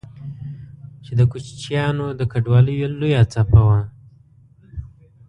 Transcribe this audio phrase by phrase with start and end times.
[1.03, 3.81] چې د کوچيانو د کډوالۍ لويه څپه وه